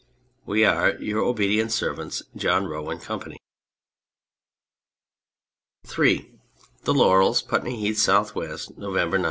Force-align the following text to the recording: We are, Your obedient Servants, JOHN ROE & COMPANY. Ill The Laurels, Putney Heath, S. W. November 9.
We 0.47 0.65
are, 0.65 0.95
Your 0.95 1.21
obedient 1.21 1.71
Servants, 1.71 2.23
JOHN 2.35 2.65
ROE 2.65 2.97
& 2.97 2.97
COMPANY. 2.97 3.37
Ill 5.95 6.17
The 6.85 6.93
Laurels, 6.95 7.43
Putney 7.43 7.79
Heath, 7.79 7.99
S. 8.09 8.33
W. 8.33 8.57
November 8.77 9.19
9. 9.19 9.19